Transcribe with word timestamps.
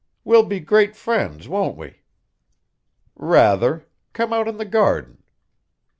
"We'll 0.23 0.45
be 0.45 0.59
great 0.59 0.95
friends, 0.95 1.47
won't 1.47 1.77
we?" 1.77 1.97
"Rather, 3.15 3.85
come 4.13 4.33
out 4.33 4.47
in 4.47 4.57
the 4.57 4.65
garden." 4.65 5.21